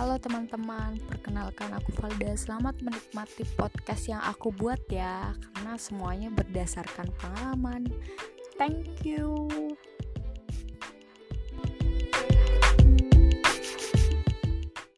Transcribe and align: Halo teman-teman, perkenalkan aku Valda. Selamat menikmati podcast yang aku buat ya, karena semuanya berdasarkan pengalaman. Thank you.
Halo 0.00 0.16
teman-teman, 0.16 0.96
perkenalkan 1.12 1.76
aku 1.76 1.92
Valda. 2.00 2.32
Selamat 2.32 2.72
menikmati 2.80 3.44
podcast 3.52 4.08
yang 4.08 4.24
aku 4.24 4.48
buat 4.48 4.80
ya, 4.88 5.36
karena 5.52 5.76
semuanya 5.76 6.32
berdasarkan 6.32 7.12
pengalaman. 7.20 7.84
Thank 8.56 9.04
you. 9.04 9.44